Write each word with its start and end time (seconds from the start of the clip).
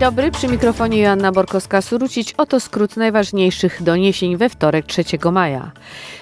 Dobry, 0.00 0.30
przy 0.30 0.48
mikrofonie 0.48 0.98
Joanna 0.98 1.32
Borkowska-Surucić. 1.32 2.34
Oto 2.36 2.60
skrót 2.60 2.96
najważniejszych 2.96 3.82
doniesień 3.82 4.36
we 4.36 4.48
wtorek 4.48 4.86
3 4.86 5.04
maja. 5.32 5.72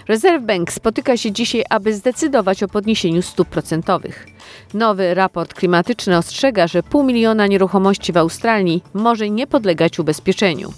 Reserve 0.08 0.46
Bank 0.46 0.72
spotyka 0.72 1.16
się 1.16 1.32
dzisiaj, 1.32 1.64
aby 1.70 1.94
zdecydować 1.94 2.62
o 2.62 2.68
podniesieniu 2.68 3.22
stóp 3.22 3.48
procentowych. 3.48 4.26
Nowy 4.74 5.14
raport 5.14 5.54
klimatyczny 5.54 6.16
ostrzega, 6.16 6.66
że 6.66 6.82
pół 6.82 7.04
miliona 7.04 7.46
nieruchomości 7.46 8.12
w 8.12 8.16
Australii 8.16 8.82
może 8.94 9.30
nie 9.30 9.46
podlegać 9.46 9.98
ubezpieczeniu. 9.98 10.72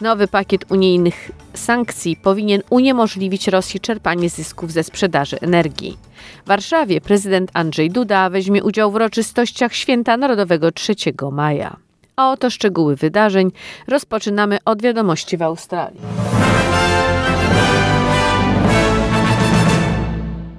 Nowy 0.00 0.28
pakiet 0.28 0.72
unijnych 0.72 1.30
sankcji 1.54 2.16
powinien 2.16 2.62
uniemożliwić 2.70 3.48
Rosji 3.48 3.80
czerpanie 3.80 4.28
zysków 4.28 4.72
ze 4.72 4.84
sprzedaży 4.84 5.40
energii. 5.40 5.98
W 6.44 6.48
Warszawie 6.48 7.00
prezydent 7.00 7.50
Andrzej 7.54 7.90
Duda 7.90 8.30
weźmie 8.30 8.64
udział 8.64 8.90
w 8.90 8.94
uroczystościach 8.94 9.74
Święta 9.74 10.16
Narodowego 10.16 10.72
3 10.72 10.94
maja. 11.32 11.87
A 12.18 12.30
oto 12.32 12.50
szczegóły 12.50 12.96
wydarzeń. 12.96 13.50
Rozpoczynamy 13.88 14.58
od 14.64 14.82
wiadomości 14.82 15.36
w 15.36 15.42
Australii. 15.42 16.00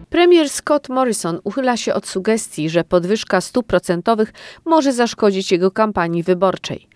Premier 0.10 0.50
Scott 0.50 0.90
Morrison 0.90 1.40
uchyla 1.44 1.78
się 1.78 1.94
od 1.94 2.08
sugestii, 2.08 2.70
że 2.70 2.84
podwyżka 2.84 3.42
stóp 3.42 3.68
procentowych 3.68 4.34
może 4.66 4.94
zaszkodzić 4.94 5.52
jego 5.52 5.72
kampanii 5.72 6.24
wyborczej. 6.24 6.88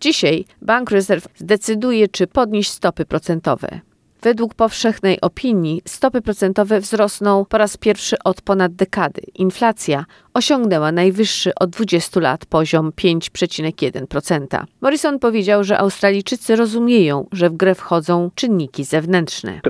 Dzisiaj 0.00 0.44
Bank 0.62 0.90
Reserve 0.90 1.28
zdecyduje, 1.36 2.08
czy 2.08 2.26
podnieść 2.26 2.70
stopy 2.70 3.04
procentowe. 3.04 3.80
Według 4.22 4.54
powszechnej 4.54 5.20
opinii 5.20 5.82
stopy 5.86 6.22
procentowe 6.22 6.80
wzrosną 6.80 7.44
po 7.44 7.58
raz 7.58 7.76
pierwszy 7.76 8.16
od 8.24 8.40
ponad 8.40 8.74
dekady. 8.74 9.22
Inflacja 9.34 10.04
osiągnęła 10.34 10.92
najwyższy 10.92 11.54
od 11.54 11.70
20 11.70 12.20
lat 12.20 12.46
poziom 12.46 12.90
5,1%. 12.90 14.64
Morrison 14.80 15.18
powiedział, 15.18 15.64
że 15.64 15.78
Australijczycy 15.78 16.56
rozumieją, 16.56 17.26
że 17.32 17.50
w 17.50 17.56
grę 17.56 17.74
wchodzą 17.74 18.30
czynniki 18.34 18.84
zewnętrzne. 18.84 19.60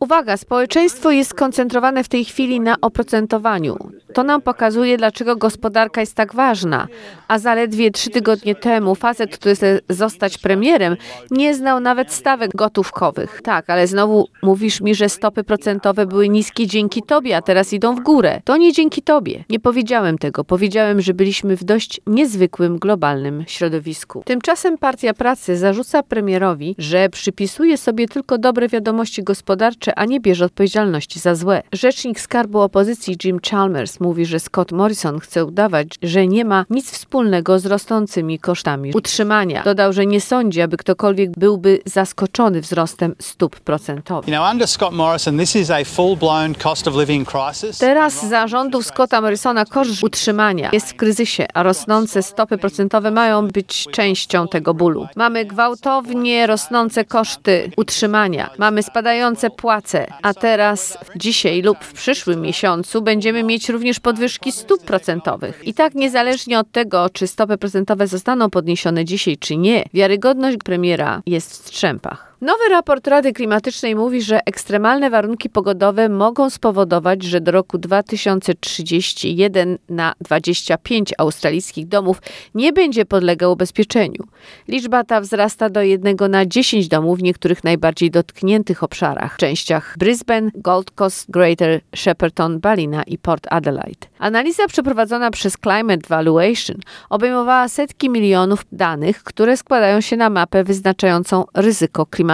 Uwaga, 0.00 0.36
społeczeństwo 0.36 1.10
jest 1.10 1.30
skoncentrowane 1.30 2.04
w 2.04 2.08
tej 2.08 2.24
chwili 2.24 2.60
na 2.60 2.76
oprocentowaniu. 2.80 3.76
To 4.14 4.22
nam 4.22 4.42
pokazuje, 4.42 4.96
dlaczego 4.96 5.36
gospodarka 5.36 6.00
jest 6.00 6.14
tak 6.16 6.34
ważna. 6.34 6.86
A 7.28 7.38
zaledwie 7.38 7.90
trzy 7.90 8.10
tygodnie 8.10 8.54
temu 8.54 8.94
facet, 8.94 9.36
który 9.36 9.54
chce 9.54 9.80
zostać 9.88 10.38
premierem, 10.38 10.96
nie 11.30 11.54
znał 11.54 11.80
nawet 11.80 12.12
stawek 12.12 12.50
gotówkowych. 12.54 13.40
Tak, 13.42 13.70
ale 13.70 13.86
znowu 13.86 14.28
mówisz 14.42 14.80
mi, 14.80 14.94
że 14.94 15.08
stopy 15.08 15.44
procentowe 15.44 16.06
były 16.06 16.28
niskie 16.28 16.66
dzięki 16.66 17.02
tobie, 17.02 17.36
a 17.36 17.42
teraz 17.42 17.72
idą 17.72 17.91
w 17.94 18.00
górę. 18.00 18.40
To 18.44 18.56
nie 18.56 18.72
dzięki 18.72 19.02
tobie. 19.02 19.44
Nie 19.50 19.60
powiedziałem 19.60 20.18
tego. 20.18 20.44
Powiedziałem, 20.44 21.00
że 21.00 21.14
byliśmy 21.14 21.56
w 21.56 21.64
dość 21.64 22.00
niezwykłym 22.06 22.78
globalnym 22.78 23.44
środowisku. 23.46 24.22
Tymczasem 24.26 24.78
Partia 24.78 25.14
Pracy 25.14 25.56
zarzuca 25.56 26.02
premierowi, 26.02 26.74
że 26.78 27.08
przypisuje 27.08 27.76
sobie 27.76 28.08
tylko 28.08 28.38
dobre 28.38 28.68
wiadomości 28.68 29.22
gospodarcze, 29.22 29.98
a 29.98 30.04
nie 30.04 30.20
bierze 30.20 30.44
odpowiedzialności 30.44 31.18
za 31.18 31.34
złe. 31.34 31.62
Rzecznik 31.72 32.20
Skarbu 32.20 32.60
Opozycji 32.60 33.16
Jim 33.24 33.38
Chalmers 33.50 34.00
mówi, 34.00 34.26
że 34.26 34.40
Scott 34.40 34.72
Morrison 34.72 35.20
chce 35.20 35.44
udawać, 35.44 35.88
że 36.02 36.26
nie 36.26 36.44
ma 36.44 36.64
nic 36.70 36.90
wspólnego 36.90 37.58
z 37.58 37.66
rosnącymi 37.66 38.38
kosztami 38.38 38.92
utrzymania. 38.94 39.62
Dodał, 39.62 39.92
że 39.92 40.06
nie 40.06 40.20
sądzi, 40.20 40.60
aby 40.60 40.76
ktokolwiek 40.76 41.30
byłby 41.30 41.78
zaskoczony 41.84 42.60
wzrostem 42.60 43.14
stóp 43.18 43.60
procentowych. 43.60 44.28
You 44.28 44.34
know, 44.34 44.52
under 44.52 44.68
Scott 44.68 44.92
Morrison, 44.92 45.38
this 45.38 45.56
is 45.56 45.70
a 45.70 45.84
full-blown 45.84 46.54
cost 46.62 46.88
of 46.88 46.94
living 46.94 47.28
crisis. 47.28 47.78
Teraz 47.82 48.28
za 48.28 48.46
rządów 48.48 48.86
Scotta 48.86 49.20
Morrisona 49.20 49.64
koszt 49.64 50.04
utrzymania 50.04 50.70
jest 50.72 50.90
w 50.90 50.96
kryzysie, 50.96 51.46
a 51.54 51.62
rosnące 51.62 52.22
stopy 52.22 52.58
procentowe 52.58 53.10
mają 53.10 53.48
być 53.48 53.86
częścią 53.92 54.48
tego 54.48 54.74
bólu. 54.74 55.06
Mamy 55.16 55.44
gwałtownie 55.44 56.46
rosnące 56.46 57.04
koszty 57.04 57.70
utrzymania, 57.76 58.50
mamy 58.58 58.82
spadające 58.82 59.50
płace, 59.50 60.06
a 60.22 60.34
teraz 60.34 60.98
dzisiaj 61.16 61.62
lub 61.62 61.78
w 61.78 61.92
przyszłym 61.92 62.40
miesiącu 62.40 63.02
będziemy 63.02 63.42
mieć 63.42 63.68
również 63.68 64.00
podwyżki 64.00 64.52
stóp 64.52 64.84
procentowych. 64.84 65.60
I 65.64 65.74
tak 65.74 65.94
niezależnie 65.94 66.58
od 66.58 66.72
tego, 66.72 67.10
czy 67.10 67.26
stopy 67.26 67.58
procentowe 67.58 68.06
zostaną 68.06 68.50
podniesione 68.50 69.04
dzisiaj 69.04 69.36
czy 69.36 69.56
nie, 69.56 69.84
wiarygodność 69.94 70.56
premiera 70.64 71.22
jest 71.26 71.50
w 71.50 71.54
strzępach. 71.54 72.31
Nowy 72.42 72.68
raport 72.70 73.06
Rady 73.06 73.32
Klimatycznej 73.32 73.96
mówi, 73.96 74.22
że 74.22 74.40
ekstremalne 74.46 75.10
warunki 75.10 75.50
pogodowe 75.50 76.08
mogą 76.08 76.50
spowodować, 76.50 77.22
że 77.22 77.40
do 77.40 77.52
roku 77.52 77.78
2031 77.78 79.78
na 79.88 80.14
25 80.20 81.14
australijskich 81.18 81.88
domów 81.88 82.22
nie 82.54 82.72
będzie 82.72 83.04
podlegał 83.04 83.52
ubezpieczeniu. 83.52 84.24
Liczba 84.68 85.04
ta 85.04 85.20
wzrasta 85.20 85.70
do 85.70 85.82
1 85.82 86.16
na 86.30 86.46
10 86.46 86.88
domów 86.88 87.18
w 87.18 87.22
niektórych 87.22 87.64
najbardziej 87.64 88.10
dotkniętych 88.10 88.82
obszarach, 88.82 89.36
częściach 89.36 89.94
Brisbane, 89.98 90.50
Gold 90.54 90.90
Coast, 90.90 91.30
Greater 91.30 91.80
Shepparton, 91.96 92.60
Ballina 92.60 93.02
i 93.02 93.18
Port 93.18 93.46
Adelaide. 93.50 94.06
Analiza 94.18 94.66
przeprowadzona 94.66 95.30
przez 95.30 95.56
Climate 95.56 96.08
Valuation 96.08 96.76
obejmowała 97.10 97.68
setki 97.68 98.10
milionów 98.10 98.64
danych, 98.72 99.22
które 99.22 99.56
składają 99.56 100.00
się 100.00 100.16
na 100.16 100.30
mapę 100.30 100.64
wyznaczającą 100.64 101.44
ryzyko 101.54 102.06
klimatyczne. 102.06 102.31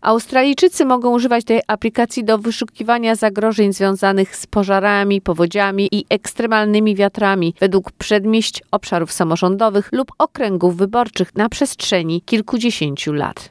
Australijczycy 0.00 0.84
mogą 0.84 1.10
używać 1.10 1.44
tej 1.44 1.60
aplikacji 1.66 2.24
do 2.24 2.38
wyszukiwania 2.38 3.14
zagrożeń 3.14 3.72
związanych 3.72 4.36
z 4.36 4.46
pożarami, 4.46 5.20
powodziami 5.20 5.88
i 5.92 6.04
ekstremalnymi 6.08 6.96
wiatrami 6.96 7.54
według 7.60 7.92
przedmieść, 7.92 8.62
obszarów 8.70 9.12
samorządowych 9.12 9.88
lub 9.92 10.12
okręgów 10.18 10.76
wyborczych 10.76 11.34
na 11.34 11.48
przestrzeni 11.48 12.22
kilkudziesięciu 12.22 13.12
lat. 13.12 13.48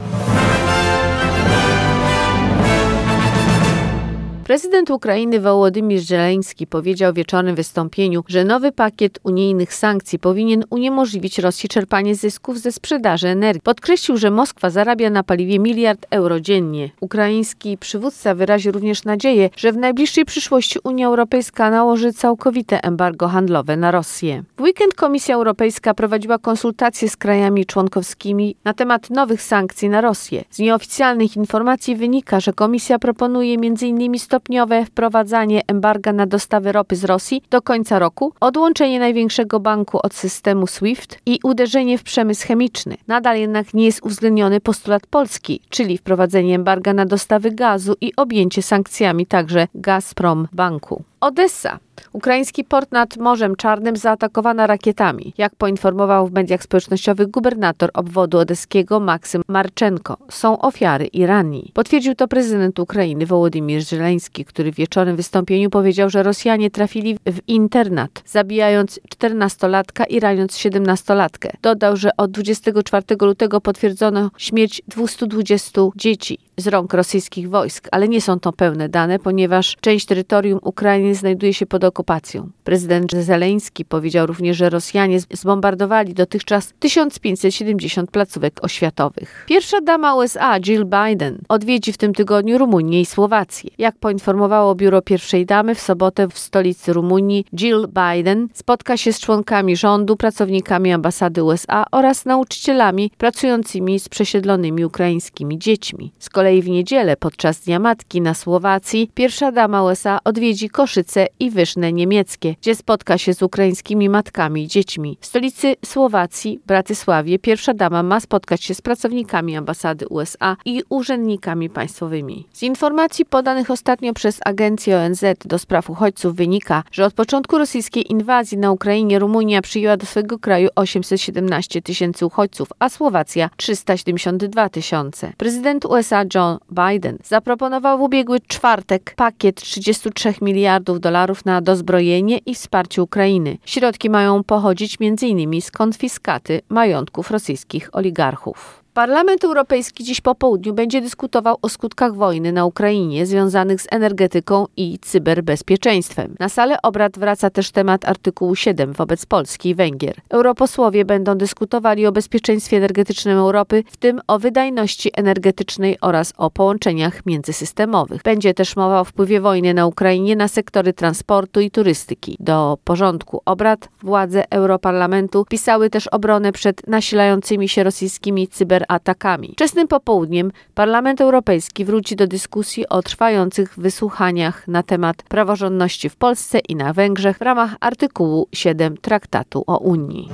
Prezydent 4.44 4.90
Ukrainy 4.90 5.40
Wołodymir 5.40 6.00
Żeleński 6.00 6.66
powiedział 6.66 7.12
w 7.12 7.16
wieczornym 7.16 7.54
wystąpieniu, 7.54 8.24
że 8.28 8.44
nowy 8.44 8.72
pakiet 8.72 9.18
unijnych 9.22 9.74
sankcji 9.74 10.18
powinien 10.18 10.64
uniemożliwić 10.70 11.38
Rosji 11.38 11.68
czerpanie 11.68 12.14
zysków 12.14 12.58
ze 12.58 12.72
sprzedaży 12.72 13.28
energii. 13.28 13.60
Podkreślił, 13.60 14.16
że 14.16 14.30
Moskwa 14.30 14.70
zarabia 14.70 15.10
na 15.10 15.22
paliwie 15.22 15.58
miliard 15.58 16.06
euro 16.10 16.40
dziennie. 16.40 16.90
Ukraiński 17.00 17.78
przywódca 17.78 18.34
wyraził 18.34 18.72
również 18.72 19.04
nadzieję, 19.04 19.50
że 19.56 19.72
w 19.72 19.76
najbliższej 19.76 20.24
przyszłości 20.24 20.78
Unia 20.84 21.06
Europejska 21.06 21.70
nałoży 21.70 22.12
całkowite 22.12 22.84
embargo 22.84 23.28
handlowe 23.28 23.76
na 23.76 23.90
Rosję. 23.90 24.42
W 24.56 24.62
weekend 24.62 24.94
Komisja 24.94 25.34
Europejska 25.34 25.94
prowadziła 25.94 26.38
konsultacje 26.38 27.08
z 27.08 27.16
krajami 27.16 27.66
członkowskimi 27.66 28.56
na 28.64 28.74
temat 28.74 29.10
nowych 29.10 29.42
sankcji 29.42 29.88
na 29.88 30.00
Rosję. 30.00 30.44
Z 30.50 30.58
nieoficjalnych 30.58 31.36
informacji 31.36 31.96
wynika, 31.96 32.40
że 32.40 32.52
Komisja 32.52 32.98
proponuje 32.98 33.54
m.in 33.54 34.12
stopniowe 34.34 34.84
wprowadzanie 34.84 35.62
embarga 35.66 36.12
na 36.12 36.26
dostawy 36.26 36.72
ropy 36.72 36.96
z 36.96 37.04
Rosji 37.04 37.42
do 37.50 37.62
końca 37.62 37.98
roku, 37.98 38.32
odłączenie 38.40 38.98
największego 38.98 39.60
banku 39.60 39.98
od 40.02 40.14
systemu 40.14 40.66
SWIFT 40.66 41.18
i 41.26 41.38
uderzenie 41.44 41.98
w 41.98 42.02
przemysł 42.02 42.46
chemiczny. 42.46 42.96
Nadal 43.06 43.38
jednak 43.38 43.74
nie 43.74 43.84
jest 43.84 44.02
uwzględniony 44.02 44.60
postulat 44.60 45.06
Polski, 45.06 45.60
czyli 45.68 45.98
wprowadzenie 45.98 46.54
embarga 46.54 46.94
na 46.94 47.06
dostawy 47.06 47.50
gazu 47.50 47.94
i 48.00 48.12
objęcie 48.16 48.62
sankcjami 48.62 49.26
także 49.26 49.68
Gazprom 49.74 50.48
Banku. 50.52 51.02
Odessa. 51.24 51.78
Ukraiński 52.12 52.64
port 52.64 52.92
nad 52.92 53.16
Morzem 53.16 53.56
Czarnym 53.56 53.96
zaatakowana 53.96 54.66
rakietami. 54.66 55.32
Jak 55.38 55.56
poinformował 55.56 56.26
w 56.26 56.32
mediach 56.32 56.62
społecznościowych 56.62 57.28
gubernator 57.28 57.90
obwodu 57.94 58.38
odeskiego 58.38 59.00
Maksym 59.00 59.42
Marczenko, 59.48 60.16
są 60.30 60.58
ofiary 60.58 61.06
i 61.06 61.26
ranni. 61.26 61.70
Potwierdził 61.74 62.14
to 62.14 62.28
prezydent 62.28 62.78
Ukrainy 62.78 63.26
Wołodymir 63.26 63.82
Żeleński, 63.82 64.44
który 64.44 64.72
w 64.72 64.74
wieczornym 64.74 65.16
wystąpieniu 65.16 65.70
powiedział, 65.70 66.10
że 66.10 66.22
Rosjanie 66.22 66.70
trafili 66.70 67.18
w 67.26 67.48
internat, 67.48 68.22
zabijając 68.26 69.00
14-latka 69.16 70.04
i 70.08 70.20
raniąc 70.20 70.52
17-latkę. 70.52 71.48
Dodał, 71.62 71.96
że 71.96 72.10
od 72.16 72.30
24 72.30 73.04
lutego 73.20 73.60
potwierdzono 73.60 74.30
śmierć 74.38 74.82
220 74.88 75.80
dzieci. 75.96 76.38
Z 76.56 76.66
rąk 76.66 76.94
rosyjskich 76.94 77.50
wojsk, 77.50 77.88
ale 77.92 78.08
nie 78.08 78.20
są 78.20 78.40
to 78.40 78.52
pełne 78.52 78.88
dane, 78.88 79.18
ponieważ 79.18 79.76
część 79.80 80.06
terytorium 80.06 80.58
Ukrainy 80.62 81.14
znajduje 81.14 81.54
się 81.54 81.66
pod 81.66 81.84
okupacją. 81.84 82.50
Prezydent 82.64 83.12
Zeleński 83.12 83.84
powiedział 83.84 84.26
również, 84.26 84.56
że 84.56 84.70
Rosjanie 84.70 85.20
zbombardowali 85.20 86.14
dotychczas 86.14 86.72
1570 86.80 88.10
placówek 88.10 88.64
oświatowych. 88.64 89.44
Pierwsza 89.48 89.80
dama 89.80 90.14
USA, 90.14 90.60
Jill 90.60 90.84
Biden, 90.84 91.38
odwiedzi 91.48 91.92
w 91.92 91.98
tym 91.98 92.14
tygodniu 92.14 92.58
Rumunię 92.58 93.00
i 93.00 93.06
Słowację. 93.06 93.70
Jak 93.78 93.96
poinformowało 93.98 94.74
biuro 94.74 95.02
pierwszej 95.02 95.46
damy, 95.46 95.74
w 95.74 95.80
sobotę 95.80 96.28
w 96.28 96.38
stolicy 96.38 96.92
Rumunii 96.92 97.44
Jill 97.56 97.88
Biden 97.88 98.48
spotka 98.54 98.96
się 98.96 99.12
z 99.12 99.20
członkami 99.20 99.76
rządu, 99.76 100.16
pracownikami 100.16 100.92
ambasady 100.92 101.44
USA 101.44 101.84
oraz 101.92 102.24
nauczycielami 102.24 103.10
pracującymi 103.18 104.00
z 104.00 104.08
przesiedlonymi 104.08 104.84
ukraińskimi 104.84 105.58
dziećmi. 105.58 106.12
Z 106.18 106.28
kolei 106.28 106.43
w 106.44 106.68
niedzielę 106.68 107.16
podczas 107.16 107.60
Dnia 107.60 107.78
Matki 107.78 108.20
na 108.20 108.34
Słowacji 108.34 109.10
pierwsza 109.14 109.52
dama 109.52 109.82
USA 109.82 110.18
odwiedzi 110.24 110.68
Koszyce 110.68 111.26
i 111.40 111.50
Wyszne 111.50 111.92
niemieckie, 111.92 112.54
gdzie 112.60 112.74
spotka 112.74 113.18
się 113.18 113.34
z 113.34 113.42
ukraińskimi 113.42 114.08
matkami 114.08 114.62
i 114.62 114.68
dziećmi. 114.68 115.18
W 115.20 115.26
stolicy 115.26 115.76
Słowacji, 115.84 116.60
Bratysławie, 116.66 117.38
pierwsza 117.38 117.74
dama 117.74 118.02
ma 118.02 118.20
spotkać 118.20 118.64
się 118.64 118.74
z 118.74 118.80
pracownikami 118.80 119.56
ambasady 119.56 120.08
USA 120.08 120.56
i 120.64 120.82
urzędnikami 120.88 121.70
państwowymi. 121.70 122.46
Z 122.52 122.62
informacji 122.62 123.24
podanych 123.24 123.70
ostatnio 123.70 124.12
przez 124.14 124.40
agencję 124.44 124.98
ONZ 124.98 125.24
do 125.44 125.58
spraw 125.58 125.90
uchodźców 125.90 126.36
wynika, 126.36 126.82
że 126.92 127.04
od 127.04 127.14
początku 127.14 127.58
rosyjskiej 127.58 128.12
inwazji 128.12 128.58
na 128.58 128.72
Ukrainie 128.72 129.18
Rumunia 129.18 129.62
przyjęła 129.62 129.96
do 129.96 130.06
swojego 130.06 130.38
kraju 130.38 130.68
817 130.74 131.82
tysięcy 131.82 132.26
uchodźców, 132.26 132.68
a 132.78 132.88
Słowacja 132.88 133.50
372 133.56 134.68
tysiące. 134.68 135.32
Prezydent 135.36 135.84
USA 135.84 136.24
Joe 136.34 136.58
Biden 136.70 137.18
zaproponował 137.24 137.98
w 137.98 138.02
ubiegły 138.02 138.40
czwartek 138.40 139.14
pakiet 139.16 139.56
33 139.56 140.34
miliardów 140.42 141.00
dolarów 141.00 141.44
na 141.44 141.60
dozbrojenie 141.60 142.38
i 142.38 142.54
wsparcie 142.54 143.02
Ukrainy. 143.02 143.58
Środki 143.64 144.10
mają 144.10 144.44
pochodzić 144.44 144.98
m.in. 145.00 145.60
z 145.60 145.70
konfiskaty 145.70 146.60
majątków 146.68 147.30
rosyjskich 147.30 147.90
oligarchów. 147.92 148.83
Parlament 148.94 149.44
Europejski 149.44 150.04
dziś 150.04 150.20
po 150.20 150.34
południu 150.34 150.74
będzie 150.74 151.00
dyskutował 151.00 151.56
o 151.62 151.68
skutkach 151.68 152.14
wojny 152.14 152.52
na 152.52 152.64
Ukrainie 152.64 153.26
związanych 153.26 153.80
z 153.80 153.86
energetyką 153.90 154.66
i 154.76 154.98
cyberbezpieczeństwem. 154.98 156.34
Na 156.38 156.48
salę 156.48 156.82
obrad 156.82 157.18
wraca 157.18 157.50
też 157.50 157.70
temat 157.70 158.04
artykułu 158.04 158.54
7 158.54 158.92
wobec 158.92 159.26
Polski 159.26 159.68
i 159.68 159.74
Węgier. 159.74 160.14
Europosłowie 160.28 161.04
będą 161.04 161.34
dyskutowali 161.34 162.06
o 162.06 162.12
bezpieczeństwie 162.12 162.76
energetycznym 162.76 163.38
Europy, 163.38 163.84
w 163.90 163.96
tym 163.96 164.20
o 164.26 164.38
wydajności 164.38 165.10
energetycznej 165.14 165.96
oraz 166.00 166.32
o 166.36 166.50
połączeniach 166.50 167.26
międzysystemowych. 167.26 168.22
Będzie 168.22 168.54
też 168.54 168.76
mowa 168.76 169.00
o 169.00 169.04
wpływie 169.04 169.40
wojny 169.40 169.74
na 169.74 169.86
Ukrainie 169.86 170.36
na 170.36 170.48
sektory 170.48 170.92
transportu 170.92 171.60
i 171.60 171.70
turystyki. 171.70 172.36
Do 172.40 172.78
porządku 172.84 173.42
obrad 173.44 173.88
władze 174.02 174.50
Europarlamentu 174.50 175.44
pisały 175.44 175.90
też 175.90 176.06
obronę 176.06 176.52
przed 176.52 176.86
nasilającymi 176.86 177.68
się 177.68 177.84
rosyjskimi 177.84 178.48
cyber 178.48 178.83
atakami. 178.88 179.52
Wczesnym 179.52 179.88
popołudniem 179.88 180.52
Parlament 180.74 181.20
Europejski 181.20 181.84
wróci 181.84 182.16
do 182.16 182.26
dyskusji 182.26 182.88
o 182.88 183.02
trwających 183.02 183.74
wysłuchaniach 183.78 184.68
na 184.68 184.82
temat 184.82 185.22
praworządności 185.22 186.10
w 186.10 186.16
Polsce 186.16 186.58
i 186.58 186.76
na 186.76 186.92
Węgrzech 186.92 187.38
w 187.38 187.42
ramach 187.42 187.76
artykułu 187.80 188.48
7 188.52 188.96
Traktatu 188.96 189.64
o 189.66 189.78
Unii. 189.78 190.28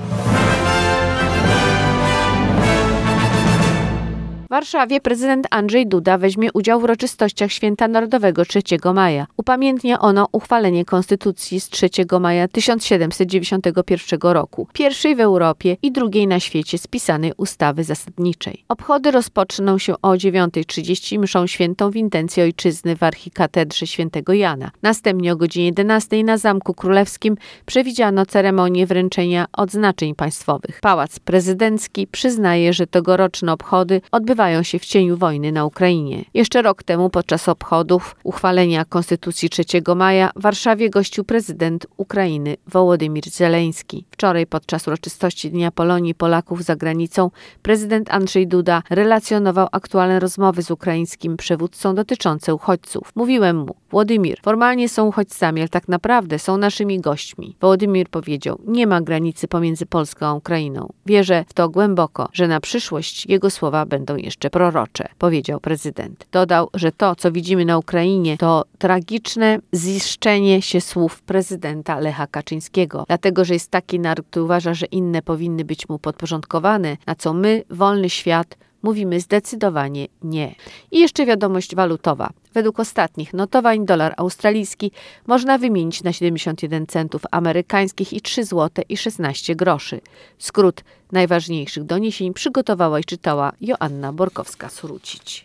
W 4.50 4.52
Warszawie 4.52 5.00
prezydent 5.00 5.46
Andrzej 5.50 5.86
Duda 5.86 6.18
weźmie 6.18 6.48
udział 6.54 6.80
w 6.80 6.84
uroczystościach 6.84 7.52
Święta 7.52 7.88
Narodowego 7.88 8.44
3 8.44 8.60
maja. 8.94 9.26
Upamiętnia 9.36 10.00
ono 10.00 10.26
uchwalenie 10.32 10.84
Konstytucji 10.84 11.60
z 11.60 11.68
3 11.68 11.88
maja 12.20 12.48
1791 12.48 14.20
roku, 14.22 14.68
pierwszej 14.72 15.16
w 15.16 15.20
Europie 15.20 15.76
i 15.82 15.92
drugiej 15.92 16.26
na 16.26 16.40
świecie 16.40 16.78
spisanej 16.78 17.32
ustawy 17.36 17.84
zasadniczej. 17.84 18.64
Obchody 18.68 19.10
rozpoczną 19.10 19.78
się 19.78 19.94
o 20.02 20.10
9.30 20.10 21.18
mszą 21.18 21.46
świętą 21.46 21.90
w 21.90 21.96
intencji 21.96 22.42
ojczyzny 22.42 22.96
w 22.96 23.02
archikatedrze 23.02 23.86
świętego 23.86 24.32
Jana. 24.32 24.70
Następnie 24.82 25.32
o 25.32 25.36
godzinie 25.36 25.66
11 25.66 26.24
na 26.24 26.38
Zamku 26.38 26.74
Królewskim 26.74 27.36
przewidziano 27.66 28.26
ceremonię 28.26 28.86
wręczenia 28.86 29.46
odznaczeń 29.52 30.14
państwowych. 30.14 30.78
Pałac 30.82 31.18
Prezydencki 31.18 32.06
przyznaje, 32.06 32.72
że 32.72 32.86
tegoroczne 32.86 33.52
obchody 33.52 34.00
odbywają 34.12 34.39
odbywają 34.40 34.62
się 34.62 34.78
w 34.78 34.84
cieniu 34.84 35.16
wojny 35.16 35.52
na 35.52 35.64
Ukrainie. 35.64 36.24
Jeszcze 36.34 36.62
rok 36.62 36.82
temu, 36.82 37.10
podczas 37.10 37.48
obchodów 37.48 38.16
uchwalenia 38.24 38.84
Konstytucji 38.84 39.50
3 39.50 39.64
maja, 39.96 40.30
w 40.36 40.42
Warszawie 40.42 40.90
gościł 40.90 41.24
prezydent 41.24 41.86
Ukrainy 41.96 42.56
Wołodymir 42.66 43.30
Zeleński. 43.30 44.04
Wczoraj, 44.10 44.46
podczas 44.46 44.88
uroczystości 44.88 45.50
Dnia 45.50 45.70
Polonii 45.70 46.14
Polaków 46.14 46.62
za 46.62 46.76
granicą, 46.76 47.30
prezydent 47.62 48.10
Andrzej 48.10 48.46
Duda 48.46 48.82
relacjonował 48.90 49.68
aktualne 49.72 50.20
rozmowy 50.20 50.62
z 50.62 50.70
ukraińskim 50.70 51.36
przywódcą 51.36 51.94
dotyczące 51.94 52.54
uchodźców. 52.54 53.12
Mówiłem 53.14 53.56
mu, 53.56 53.74
Władimir, 53.90 54.38
formalnie 54.42 54.88
są 54.88 55.06
uchodźcami, 55.06 55.60
ale 55.60 55.68
tak 55.68 55.88
naprawdę 55.88 56.38
są 56.38 56.56
naszymi 56.56 57.00
gośćmi. 57.00 57.56
Wołodymir 57.60 58.08
powiedział, 58.08 58.58
nie 58.66 58.86
ma 58.86 59.00
granicy 59.00 59.48
pomiędzy 59.48 59.86
Polską 59.86 60.26
a 60.26 60.34
Ukrainą. 60.34 60.92
Wierzę 61.06 61.44
w 61.48 61.52
to 61.52 61.68
głęboko, 61.68 62.28
że 62.32 62.48
na 62.48 62.60
przyszłość 62.60 63.26
jego 63.26 63.50
słowa 63.50 63.86
będą 63.86 64.16
jeszcze 64.30 64.50
prorocze, 64.50 65.08
powiedział 65.18 65.60
prezydent. 65.60 66.26
Dodał, 66.32 66.68
że 66.74 66.92
to, 66.92 67.16
co 67.16 67.32
widzimy 67.32 67.64
na 67.64 67.78
Ukrainie, 67.78 68.36
to 68.36 68.64
tragiczne 68.78 69.58
ziszczenie 69.74 70.62
się 70.62 70.80
słów 70.80 71.22
prezydenta 71.22 72.00
Lecha 72.00 72.26
Kaczyńskiego, 72.26 73.04
dlatego, 73.06 73.44
że 73.44 73.54
jest 73.54 73.70
taki 73.70 74.00
naród, 74.00 74.26
który 74.26 74.44
uważa, 74.44 74.74
że 74.74 74.86
inne 74.86 75.22
powinny 75.22 75.64
być 75.64 75.88
mu 75.88 75.98
podporządkowane, 75.98 76.96
na 77.06 77.14
co 77.14 77.32
my, 77.32 77.64
wolny 77.70 78.10
świat, 78.10 78.56
mówimy 78.82 79.20
zdecydowanie 79.20 80.06
nie. 80.22 80.54
I 80.90 81.00
jeszcze 81.00 81.26
wiadomość 81.26 81.74
walutowa. 81.74 82.30
Według 82.54 82.80
ostatnich 82.80 83.34
notowań 83.34 83.86
dolar 83.86 84.14
australijski 84.16 84.92
można 85.26 85.58
wymienić 85.58 86.02
na 86.02 86.12
71 86.12 86.86
centów 86.86 87.22
amerykańskich 87.30 88.12
i 88.12 88.20
3 88.20 88.44
zł 88.44 88.84
i 88.88 88.96
16 88.96 89.56
groszy. 89.56 90.00
Skrót 90.38 90.84
najważniejszych 91.12 91.84
doniesień 91.84 92.34
przygotowała 92.34 93.00
i 93.00 93.04
czytała 93.04 93.52
Joanna 93.60 94.12
Borkowska-Surucić. 94.12 95.44